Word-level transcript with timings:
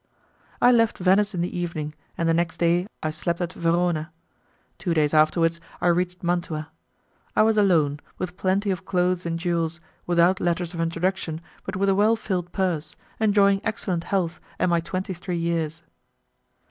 I 0.59 0.71
left 0.71 0.97
Venice 0.97 1.35
in 1.35 1.41
the 1.41 1.55
evening 1.55 1.93
and 2.17 2.27
the 2.27 2.33
next 2.33 2.57
day 2.57 2.87
I 3.03 3.11
slept 3.11 3.39
at 3.39 3.53
Verona. 3.53 4.11
Two 4.79 4.95
days 4.95 5.13
afterwards 5.13 5.61
I 5.79 5.85
reached 5.89 6.23
Mantua. 6.23 6.71
I 7.35 7.43
was 7.43 7.55
alone, 7.55 7.99
with 8.17 8.35
plenty 8.35 8.71
of 8.71 8.83
clothes 8.83 9.27
and 9.27 9.37
jewels, 9.37 9.79
without 10.07 10.39
letters 10.39 10.73
of 10.73 10.81
introduction, 10.81 11.39
but 11.65 11.75
with 11.75 11.87
a 11.87 11.93
well 11.93 12.15
filled 12.15 12.51
purse, 12.51 12.95
enjoying 13.19 13.61
excellent 13.63 14.05
health 14.05 14.39
and 14.57 14.71
my 14.71 14.79
twenty 14.79 15.13
three 15.13 15.37
years. 15.37 15.83